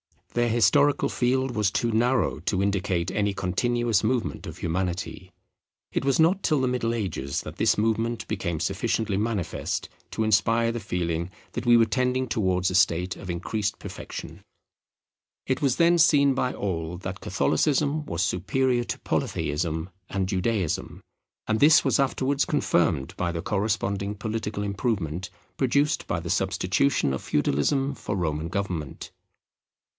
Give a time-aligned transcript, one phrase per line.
[0.33, 5.31] Their historical field was too narrow to indicate any continuous movement of Humanity.
[5.91, 10.71] It was not till the Middle Ages that this movement became sufficiently manifest to inspire
[10.71, 14.41] the feeling that we were tending towards a state of increased perfection.
[15.45, 21.03] It was then seen by all that Catholicism was superior to Polytheism and Judaism;
[21.45, 27.21] and this was afterwards confirmed by the corresponding political improvement produced by the substitution of
[27.21, 29.11] Feudalism for Roman government.